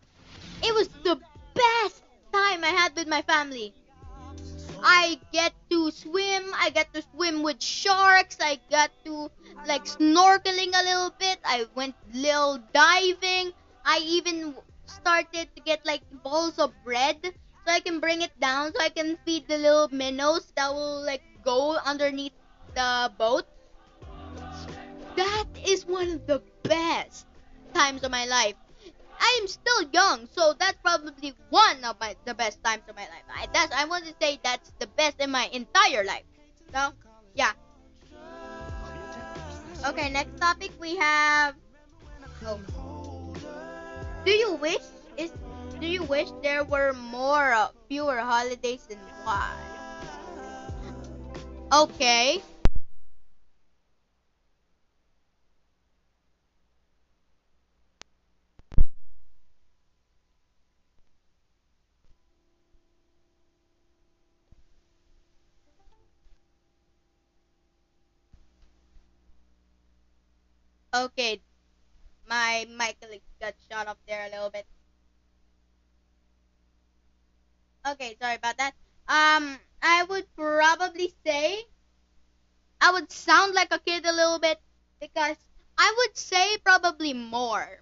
it 0.64 0.74
was 0.74 0.90
the 1.04 1.20
best 1.54 2.02
time 2.34 2.64
I 2.64 2.74
had 2.74 2.96
with 2.96 3.08
my 3.08 3.22
family. 3.22 3.72
I 4.82 5.20
get 5.32 5.54
to 5.70 5.92
swim. 5.92 6.44
I 6.56 6.72
get 6.72 6.92
to 6.96 7.04
swim 7.14 7.44
with 7.44 7.62
sharks. 7.62 8.38
I 8.42 8.60
got 8.72 8.90
to 9.06 9.30
like 9.68 9.86
snorkeling 9.86 10.74
a 10.74 10.84
little 10.90 11.14
bit. 11.20 11.38
I 11.46 11.68
went 11.76 11.94
little 12.12 12.58
diving. 12.74 13.54
I 13.86 14.00
even 14.04 14.56
started 14.88 15.50
to 15.56 15.62
get 15.62 15.86
like 15.86 16.02
balls 16.24 16.60
of 16.60 16.74
bread 16.84 17.18
so 17.24 17.74
I 17.74 17.80
can 17.80 18.00
bring 18.00 18.22
it 18.22 18.38
down 18.40 18.74
so 18.74 18.82
I 18.82 18.90
can 18.90 19.18
feed 19.26 19.48
the 19.48 19.58
little 19.58 19.90
minnows 19.92 20.52
that 20.56 20.74
will 20.74 21.04
like 21.06 21.24
go 21.44 21.78
underneath 21.86 22.34
the 22.76 23.12
boat. 23.18 23.46
That 25.16 25.46
is 25.66 25.86
one 25.86 26.10
of 26.10 26.28
the 26.28 26.42
best 26.64 27.26
times 27.74 28.04
of 28.04 28.12
my 28.12 28.26
life. 28.26 28.56
I 29.20 29.40
am 29.42 29.48
still 29.48 29.90
young, 29.94 30.28
so 30.28 30.54
that's 30.60 30.78
probably 30.84 31.34
one 31.50 31.84
of 31.84 32.00
my 32.00 32.16
the 32.26 32.34
best 32.34 32.64
times 32.64 32.84
of 32.90 32.96
my 32.96 33.08
life. 33.08 33.26
I 33.32 33.48
that's 33.54 33.74
I 33.74 33.86
want 33.86 34.06
to 34.06 34.14
say 34.22 34.40
that's 34.44 34.72
the 34.80 34.88
best 34.88 35.20
in 35.20 35.32
my 35.32 35.50
entire 35.54 36.04
life. 36.04 36.28
So 36.74 36.92
yeah. 37.34 37.54
Okay, 39.88 40.10
next 40.10 40.38
topic 40.38 40.72
we 40.80 40.98
have. 40.98 41.56
Oh. 42.46 42.60
Do 44.26 44.32
you 44.32 44.56
wish 44.56 44.82
is 45.18 45.32
do 45.80 45.88
you 45.88 46.04
wish 46.04 46.30
there 46.42 46.64
were 46.66 46.94
more 46.94 47.54
uh, 47.54 47.70
fewer 47.88 48.20
holidays 48.20 48.86
and 48.90 49.00
why? 49.24 49.54
Okay. 51.72 52.42
Okay, 70.94 71.42
my 72.28 72.66
mic 72.70 72.98
got 73.40 73.54
shot 73.70 73.88
off 73.88 73.98
there 74.08 74.26
a 74.26 74.30
little 74.30 74.50
bit. 74.50 74.66
Okay, 77.88 78.18
sorry 78.20 78.36
about 78.36 78.58
that. 78.58 78.74
Um, 79.08 79.60
I 79.82 80.04
would 80.10 80.26
probably 80.36 81.14
say 81.26 81.66
I 82.82 82.92
would 82.92 83.12
sound 83.12 83.54
like 83.54 83.72
a 83.74 83.80
kid 83.80 84.06
a 84.06 84.12
little 84.14 84.40
bit 84.40 84.60
because 85.00 85.38
I 85.78 85.94
would 85.98 86.18
say 86.18 86.58
probably 86.64 87.14
more. 87.14 87.82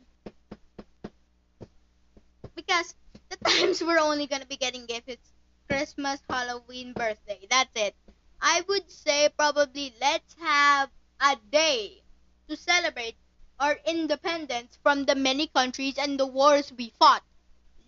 Because 2.56 2.96
the 3.30 3.38
times 3.50 3.84
we're 3.84 4.00
only 4.00 4.28
gonna 4.28 4.46
be 4.46 4.58
getting 4.58 4.86
gifts 4.86 5.08
it's 5.08 5.32
Christmas, 5.70 6.20
Halloween, 6.30 6.94
birthday. 6.94 7.46
That's 7.50 7.72
it. 7.76 7.96
I 8.42 8.62
would 8.68 8.90
say 8.92 9.30
probably 9.38 9.94
let's 10.02 10.36
have 10.40 10.90
a 11.22 11.38
day 11.52 12.04
to 12.50 12.58
celebrate 12.58 13.16
our 13.64 13.80
independence 13.88 14.78
from 14.84 15.06
the 15.06 15.16
many 15.16 15.48
countries 15.48 15.98
and 15.98 16.20
the 16.20 16.28
wars 16.28 16.72
we 16.74 16.90
fought. 17.00 17.24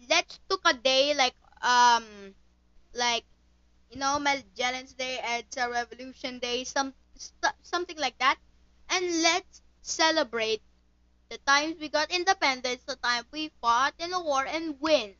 Let's 0.09 0.39
took 0.49 0.61
a 0.65 0.73
day 0.73 1.13
like 1.13 1.35
um 1.61 2.35
like 2.93 3.25
You 3.89 3.97
know, 3.99 4.19
Magellan's 4.19 4.93
Day, 4.93 5.19
EDSA 5.23 5.69
Revolution 5.71 6.39
Day, 6.39 6.63
some 6.65 6.93
st- 7.15 7.55
something 7.63 7.97
like 7.97 8.17
that. 8.19 8.37
And 8.89 9.21
let's 9.23 9.61
celebrate 9.81 10.61
the 11.29 11.39
times 11.39 11.79
we 11.79 11.89
got 11.89 12.11
independence, 12.11 12.83
the 12.85 12.97
time 12.97 13.25
we 13.31 13.51
fought 13.61 13.95
in 13.99 14.13
a 14.13 14.21
war 14.21 14.45
and 14.45 14.79
win. 14.81 15.15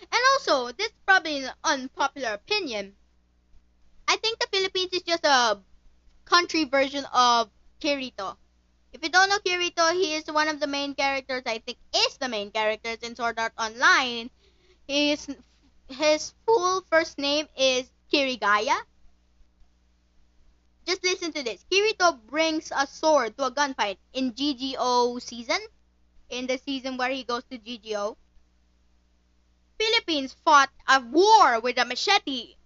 And 0.00 0.22
also, 0.34 0.72
this 0.72 0.88
is 0.88 1.00
probably 1.06 1.44
an 1.44 1.54
unpopular 1.64 2.34
opinion. 2.34 2.96
I 4.08 4.16
think 4.16 4.40
the 4.40 4.48
Philippines 4.52 4.92
is 4.94 5.02
just 5.02 5.24
a 5.24 5.62
country 6.26 6.64
version 6.64 7.04
of 7.12 7.50
Kirito. 7.80 8.36
If 8.96 9.02
you 9.02 9.10
don't 9.10 9.28
know 9.28 9.38
Kirito, 9.44 9.92
he 9.92 10.14
is 10.14 10.24
one 10.32 10.48
of 10.48 10.58
the 10.58 10.66
main 10.66 10.94
characters. 10.94 11.42
I 11.44 11.58
think 11.58 11.76
is 11.94 12.16
the 12.16 12.30
main 12.30 12.50
characters 12.50 12.96
in 13.02 13.14
Sword 13.14 13.38
Art 13.38 13.52
Online. 13.58 14.30
His 14.88 15.28
his 15.86 16.32
full 16.46 16.80
first 16.88 17.18
name 17.18 17.44
is 17.58 17.92
Kirigaya. 18.10 18.80
Just 20.86 21.04
listen 21.04 21.30
to 21.34 21.42
this. 21.42 21.66
Kirito 21.70 22.16
brings 22.24 22.72
a 22.74 22.86
sword 22.86 23.36
to 23.36 23.44
a 23.44 23.50
gunfight 23.52 23.98
in 24.14 24.32
GGO 24.32 25.20
season. 25.20 25.60
In 26.30 26.46
the 26.46 26.56
season 26.56 26.96
where 26.96 27.10
he 27.10 27.22
goes 27.22 27.44
to 27.50 27.58
GGO. 27.58 28.16
Philippines 29.78 30.34
fought 30.42 30.70
a 30.88 31.00
war 31.00 31.60
with 31.60 31.76
a 31.76 31.84
machete. 31.84 32.56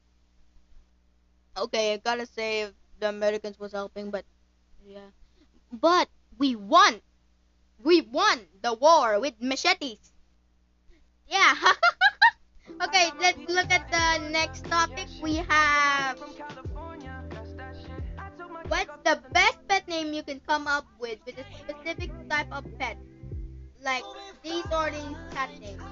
Okay, 1.56 1.94
I 1.94 1.96
gotta 1.96 2.26
say 2.26 2.70
the 3.00 3.08
Americans 3.08 3.58
was 3.58 3.72
helping, 3.72 4.12
but 4.12 4.24
yeah. 4.86 5.10
But 5.72 6.08
we 6.40 6.56
won. 6.56 7.02
We 7.84 8.00
won 8.00 8.40
the 8.62 8.72
war 8.72 9.20
with 9.20 9.34
machetes. 9.40 10.00
Yeah. 11.28 11.54
okay, 12.82 13.12
let's 13.20 13.38
look 13.46 13.70
at 13.70 13.84
the 13.92 14.32
next 14.32 14.64
topic. 14.64 15.06
We 15.22 15.36
have 15.36 16.18
what's 18.68 18.96
the 19.04 19.20
best 19.32 19.58
pet 19.68 19.86
name 19.86 20.14
you 20.14 20.22
can 20.22 20.40
come 20.40 20.66
up 20.66 20.86
with 20.98 21.20
with 21.26 21.36
a 21.36 21.44
specific 21.60 22.10
type 22.30 22.48
of 22.50 22.64
pet? 22.80 22.96
Like 23.84 24.04
these 24.42 24.64
or 24.72 24.88
these 24.88 25.20
cat 25.36 25.52
names. 25.60 25.82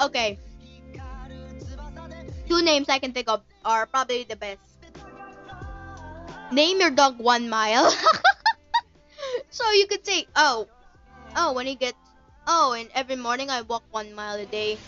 Okay. 0.00 0.38
Two 2.46 2.62
names 2.62 2.88
I 2.88 2.98
can 2.98 3.12
think 3.12 3.28
of 3.28 3.42
are 3.64 3.86
probably 3.86 4.22
the 4.22 4.36
best. 4.36 4.79
Name 6.50 6.80
your 6.80 6.90
dog 6.90 7.18
one 7.18 7.48
mile. 7.48 7.90
so 9.50 9.70
you 9.72 9.86
could 9.86 10.04
say, 10.04 10.26
oh, 10.34 10.66
oh, 11.36 11.52
when 11.52 11.66
he 11.66 11.74
gets, 11.76 11.98
oh, 12.46 12.72
and 12.72 12.90
every 12.94 13.16
morning 13.16 13.50
I 13.50 13.62
walk 13.62 13.84
one 13.90 14.14
mile 14.14 14.38
a 14.38 14.46
day. 14.46 14.78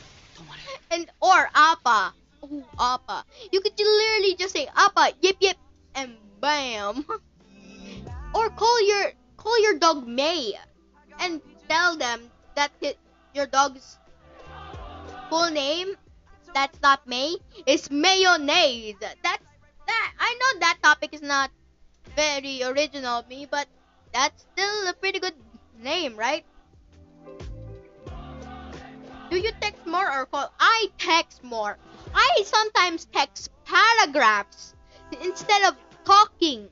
And 0.90 1.08
or 1.20 1.50
apa, 1.54 2.14
oh, 2.42 2.64
apa. 2.78 3.24
You 3.52 3.60
could 3.60 3.78
literally 3.78 4.34
just 4.34 4.52
say 4.54 4.68
apa, 4.74 5.12
yip 5.20 5.36
yip, 5.40 5.56
and 5.94 6.16
bam. 6.40 7.06
or 8.34 8.50
call 8.50 8.76
your 8.86 9.12
call 9.36 9.56
your 9.62 9.78
dog 9.78 10.06
May, 10.06 10.58
and 11.20 11.40
tell 11.68 11.96
them 11.96 12.30
that 12.56 12.72
your 13.34 13.46
dog's 13.46 13.98
full 15.30 15.50
name 15.50 15.96
that's 16.54 16.80
not 16.82 17.06
May 17.06 17.36
is 17.66 17.90
mayonnaise. 17.90 18.96
That's 19.00 19.16
that. 19.22 19.41
I 20.32 20.34
know 20.34 20.60
that 20.60 20.78
topic 20.82 21.12
is 21.12 21.20
not 21.20 21.50
very 22.16 22.62
original 22.62 23.18
of 23.18 23.28
me, 23.28 23.44
but 23.44 23.68
that's 24.14 24.46
still 24.54 24.88
a 24.88 24.94
pretty 24.94 25.20
good 25.20 25.34
name, 25.78 26.16
right? 26.16 26.46
Do 29.28 29.36
you 29.36 29.52
text 29.60 29.86
more 29.86 30.10
or 30.10 30.24
call? 30.24 30.50
I 30.58 30.86
text 30.96 31.44
more. 31.44 31.76
I 32.14 32.44
sometimes 32.46 33.04
text 33.12 33.50
paragraphs 33.66 34.74
instead 35.20 35.64
of 35.64 35.76
talking. 36.06 36.70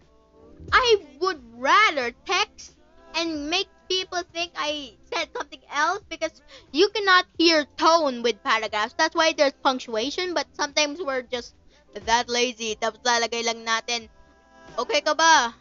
I 0.73 1.05
would 1.21 1.43
rather 1.53 2.13
text 2.25 2.77
and 3.15 3.51
make 3.51 3.69
people 3.91 4.23
think 4.33 4.53
I 4.57 4.95
said 5.13 5.29
something 5.37 5.61
else 5.71 6.01
because 6.09 6.41
you 6.73 6.89
cannot 6.89 7.27
hear 7.37 7.67
tone 7.77 8.23
with 8.23 8.43
paragraphs. 8.43 8.95
That's 8.97 9.15
why 9.15 9.35
there's 9.35 9.53
punctuation, 9.63 10.33
but 10.33 10.47
sometimes 10.57 11.03
we're 11.03 11.23
just 11.23 11.55
that 11.95 12.27
lazy. 12.31 12.79
Tapos 12.79 13.03
lalagay 13.03 13.43
lang 13.43 13.63
natin, 13.67 14.07
okay 14.79 15.03
ka 15.03 15.15
ba? 15.15 15.55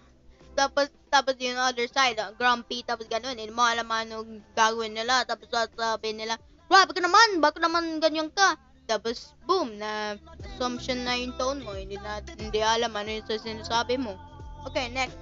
Tapos, 0.54 0.92
tapos 1.10 1.39
yung 1.39 1.58
other 1.58 1.88
side, 1.89 2.20
uh, 2.20 2.36
grumpy, 2.36 2.84
tapos 2.84 3.08
ganun. 3.08 3.38
Hindi 3.38 3.54
mo 3.54 3.63
alam 3.63 3.88
anong 3.89 4.44
gagawin 4.54 4.94
nila. 4.94 5.26
Tapos 5.26 5.50
sasabihin 5.50 6.22
nila, 6.22 6.36
grabe 6.68 6.92
ka 6.94 7.02
naman, 7.02 7.39
bakit 7.39 7.62
naman 7.63 8.04
ganyan 8.04 8.30
ka? 8.34 8.60
Tapos, 8.89 9.38
boom, 9.46 9.78
na 9.78 10.18
assumption 10.42 11.06
na 11.06 11.13
yung 11.13 11.38
tone 11.38 11.62
mo. 11.62 11.78
Hindi, 11.78 12.02
na, 12.02 12.26
hindi 12.26 12.60
alam 12.60 12.92
ano 12.98 13.10
yung 13.10 13.26
sinasabi 13.30 14.02
mo. 14.02 14.18
Okay, 14.65 14.89
next. 14.89 15.15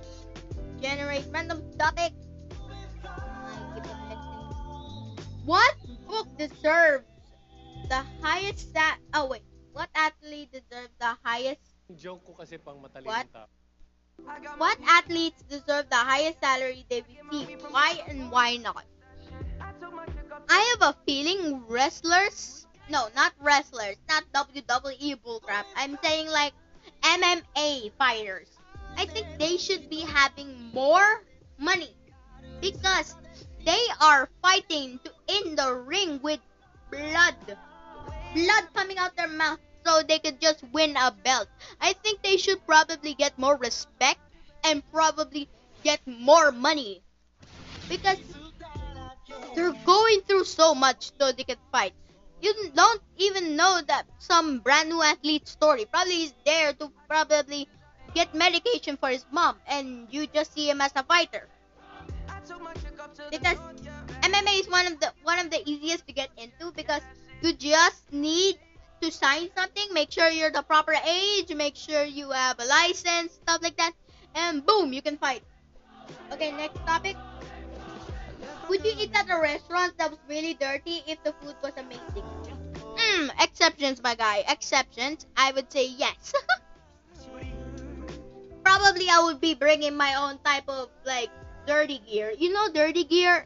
Generate 0.80 1.28
random 1.30 1.60
topic. 1.76 2.15
What 5.48 5.80
book 6.12 6.28
deserves 6.36 7.08
the 7.88 8.04
highest 8.20 8.76
stat? 8.76 9.00
Oh 9.15 9.32
wait, 9.32 9.46
what 9.77 9.89
athlete 9.93 10.49
deserves 10.49 10.89
the 10.97 11.13
highest? 11.21 11.61
Joke 11.93 12.25
ko 12.25 12.33
kasi 12.33 12.57
pang 12.57 12.81
matalino 12.81 13.13
What? 13.13 13.29
tao. 13.29 13.45
What 14.57 14.81
athletes 14.89 15.45
deserve 15.45 15.93
the 15.93 16.01
highest 16.01 16.41
salary 16.41 16.81
they 16.89 17.05
receive? 17.05 17.61
Why 17.69 18.01
and 18.09 18.33
why 18.33 18.57
not? 18.57 18.81
I 20.49 20.59
have 20.73 20.81
a 20.81 20.97
feeling 21.05 21.61
wrestlers. 21.69 22.65
No, 22.89 23.13
not 23.13 23.37
wrestlers. 23.37 24.01
Not 24.09 24.25
WWE 24.33 25.21
bullcrap. 25.21 25.69
I'm 25.77 26.01
saying 26.01 26.33
like 26.33 26.57
MMA 27.05 27.93
fighters. 28.01 28.49
I 28.97 29.05
think 29.05 29.29
they 29.37 29.61
should 29.61 29.85
be 29.93 30.01
having 30.01 30.73
more 30.73 31.21
money 31.61 31.93
because 32.57 33.13
they 33.61 33.83
are 34.01 34.25
fighting 34.41 34.97
to 35.05 35.11
in 35.29 35.53
the 35.53 35.69
ring 35.85 36.17
with 36.25 36.41
blood 36.89 37.37
blood 38.33 38.65
coming 38.73 38.97
out 38.97 39.15
their 39.15 39.27
mouth 39.27 39.59
so 39.88 40.04
they 40.04 40.19
could 40.19 40.41
just 40.41 40.63
win 40.73 40.97
a 40.97 41.12
belt. 41.23 41.47
I 41.80 41.93
think 41.93 42.21
they 42.21 42.38
should 42.38 42.65
probably 42.65 43.13
get 43.13 43.39
more 43.39 43.56
respect 43.56 44.19
and 44.63 44.84
probably 44.91 45.47
get 45.84 46.02
more 46.06 46.52
money. 46.52 47.02
Because 47.88 48.17
they're 49.56 49.78
going 49.86 50.21
through 50.28 50.43
so 50.43 50.76
much 50.76 51.12
so 51.17 51.32
they 51.32 51.43
can 51.43 51.58
fight. 51.71 51.93
You 52.41 52.54
don't 52.76 53.02
even 53.17 53.56
know 53.56 53.82
that 53.88 54.06
some 54.19 54.60
brand 54.60 54.89
new 54.89 55.02
athlete 55.02 55.47
story. 55.47 55.86
Probably 55.86 56.23
is 56.23 56.34
there 56.45 56.73
to 56.73 56.91
probably 57.08 57.67
get 58.13 58.36
medication 58.36 58.97
for 58.97 59.10
his 59.10 59.26
mom 59.32 59.56
and 59.67 60.08
you 60.12 60.28
just 60.28 60.54
see 60.54 60.69
him 60.69 60.82
as 60.82 60.91
a 60.95 61.04
fighter. 61.04 61.47
Because 63.32 63.58
MMA 64.21 64.60
is 64.60 64.69
one 64.69 64.88
of 64.88 65.00
the 65.00 65.12
one 65.23 65.39
of 65.39 65.50
the 65.50 65.62
easiest 65.65 66.06
to 66.08 66.13
get 66.13 66.30
into 66.38 66.71
because 66.76 67.02
you 67.41 67.54
just 67.54 68.12
need 68.12 68.58
to 69.08 69.13
sign 69.13 69.48
something, 69.56 69.88
make 69.93 70.12
sure 70.12 70.28
you're 70.30 70.52
the 70.52 70.63
proper 70.63 70.93
age, 71.08 71.54
make 71.56 71.78
sure 71.78 72.04
you 72.04 72.32
have 72.32 72.60
a 72.60 72.65
license, 72.65 73.39
stuff 73.39 73.63
like 73.63 73.78
that, 73.78 73.93
and 74.36 74.65
boom, 74.65 74.91
you 74.91 75.02
can 75.02 75.17
fight. 75.17 75.41
Okay, 76.34 76.52
next 76.52 76.76
topic. 76.86 77.15
Would 78.67 78.84
you 78.84 78.93
eat 79.00 79.15
at 79.15 79.30
a 79.32 79.39
restaurant 79.39 79.98
that 79.98 80.12
was 80.12 80.20
really 80.28 80.56
dirty 80.56 81.04
if 81.08 81.24
the 81.24 81.32
food 81.39 81.56
was 81.63 81.72
amazing? 81.78 82.28
Hmm, 83.00 83.30
exceptions, 83.39 84.04
my 84.04 84.15
guy. 84.15 84.43
Exceptions. 84.50 85.26
I 85.38 85.54
would 85.54 85.72
say 85.72 85.88
yes. 85.88 86.34
Probably 88.63 89.08
I 89.10 89.24
would 89.24 89.39
be 89.39 89.54
bringing 89.54 89.96
my 89.96 90.15
own 90.15 90.38
type 90.43 90.67
of 90.67 90.89
like 91.06 91.30
dirty 91.65 92.00
gear. 92.00 92.34
You 92.38 92.52
know, 92.52 92.67
dirty 92.74 93.06
gear. 93.06 93.46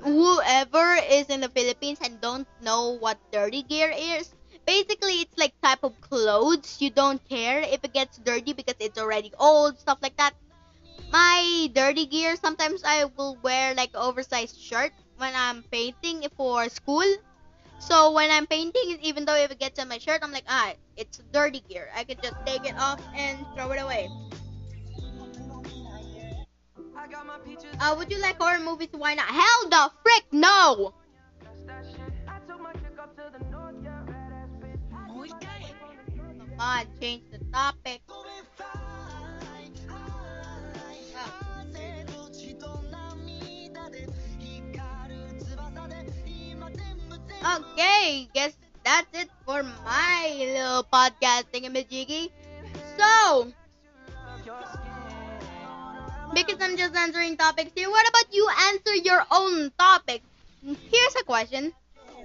Whoever 0.00 0.96
is 1.10 1.26
in 1.26 1.40
the 1.40 1.50
Philippines 1.50 1.98
and 2.02 2.18
don't 2.20 2.48
know 2.62 2.96
what 2.96 3.18
dirty 3.30 3.62
gear 3.62 3.92
is, 3.94 4.33
basically 4.66 5.22
it's 5.22 5.36
like 5.38 5.52
type 5.62 5.82
of 5.82 6.00
clothes. 6.00 6.76
You 6.80 6.90
don't 6.90 7.22
care 7.28 7.60
if 7.60 7.84
it 7.84 7.92
gets 7.92 8.18
dirty 8.18 8.52
because 8.52 8.76
it's 8.80 8.98
already 8.98 9.32
old, 9.38 9.78
stuff 9.78 9.98
like 10.02 10.16
that. 10.16 10.34
My 11.12 11.70
dirty 11.74 12.06
gear, 12.06 12.36
sometimes 12.36 12.82
I 12.84 13.04
will 13.04 13.38
wear 13.42 13.74
like 13.74 13.94
oversized 13.94 14.60
shirt 14.60 14.92
when 15.16 15.32
I'm 15.34 15.62
painting 15.70 16.26
for 16.36 16.68
school. 16.68 17.06
So 17.78 18.12
when 18.12 18.30
I'm 18.30 18.46
painting, 18.46 18.98
even 19.02 19.24
though 19.24 19.36
if 19.36 19.50
it 19.50 19.58
gets 19.58 19.78
on 19.78 19.88
my 19.88 19.98
shirt, 19.98 20.20
I'm 20.22 20.32
like, 20.32 20.48
ah, 20.48 20.72
it's 20.96 21.20
dirty 21.32 21.62
gear. 21.68 21.88
I 21.94 22.04
could 22.04 22.22
just 22.22 22.36
take 22.46 22.64
it 22.66 22.76
off 22.78 23.00
and 23.14 23.44
throw 23.54 23.70
it 23.72 23.80
away. 23.80 24.08
Uh, 27.80 27.94
would 27.98 28.10
you 28.10 28.18
like 28.20 28.40
horror 28.40 28.58
movies? 28.58 28.88
Why 28.92 29.14
not? 29.14 29.26
Hell 29.26 29.68
the 29.68 29.90
frick 30.02 30.24
no! 30.32 30.94
On, 36.58 36.86
change 37.00 37.22
the 37.30 37.38
topic. 37.52 38.00
Okay, 47.44 48.28
guess 48.32 48.56
that's 48.84 49.10
it 49.12 49.28
for 49.44 49.62
my 49.62 50.32
little 50.38 50.84
podcast 50.84 51.50
thingamajiggy. 51.52 52.30
So, 52.96 53.52
because 56.32 56.58
I'm 56.60 56.76
just 56.76 56.94
answering 56.94 57.36
topics 57.36 57.72
here, 57.74 57.90
what 57.90 58.08
about 58.08 58.32
you 58.32 58.48
answer 58.70 58.94
your 58.94 59.26
own 59.30 59.72
topic? 59.78 60.22
Here's 60.62 61.16
a 61.20 61.24
question. 61.24 61.72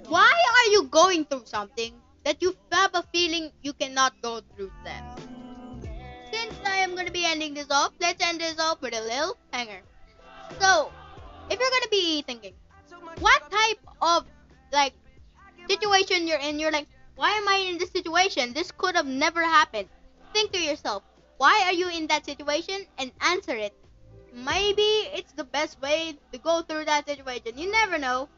Why 0.08 0.32
are 0.32 0.72
you 0.72 0.88
going 0.88 1.26
through 1.26 1.44
something 1.44 1.99
that 2.24 2.42
you 2.42 2.54
have 2.72 2.90
a 2.94 3.02
feeling 3.12 3.50
you 3.62 3.72
cannot 3.72 4.12
go 4.22 4.40
through 4.54 4.70
them? 4.84 5.04
Since 6.32 6.54
I 6.64 6.76
am 6.76 6.94
going 6.94 7.06
to 7.06 7.12
be 7.12 7.24
ending 7.24 7.54
this 7.54 7.70
off, 7.70 7.92
let's 8.00 8.24
end 8.24 8.40
this 8.40 8.58
off 8.60 8.80
with 8.80 8.94
a 8.94 9.00
little 9.00 9.36
hanger. 9.52 9.80
So, 10.60 10.92
if 11.50 11.58
you're 11.58 11.70
going 11.70 11.82
to 11.82 11.88
be 11.90 12.22
thinking, 12.22 12.54
what 13.18 13.50
type 13.50 13.78
of 14.00 14.24
like 14.72 14.94
situation 15.68 16.26
you're 16.26 16.38
in, 16.38 16.58
you're 16.58 16.72
like, 16.72 16.86
why 17.16 17.30
am 17.30 17.48
I 17.48 17.56
in 17.68 17.78
this 17.78 17.90
situation? 17.90 18.52
This 18.52 18.70
could 18.70 18.94
have 18.94 19.06
never 19.06 19.42
happened. 19.42 19.88
Think 20.32 20.52
to 20.52 20.60
yourself, 20.62 21.02
why 21.38 21.62
are 21.66 21.72
you 21.72 21.88
in 21.88 22.06
that 22.08 22.26
situation 22.26 22.86
and 22.98 23.10
answer 23.20 23.56
it. 23.56 23.74
Maybe 24.32 24.82
it's 25.16 25.32
the 25.32 25.44
best 25.44 25.80
way 25.80 26.16
to 26.32 26.38
go 26.38 26.62
through 26.62 26.84
that 26.84 27.08
situation. 27.08 27.56
You 27.56 27.70
never 27.70 27.98
know. 27.98 28.28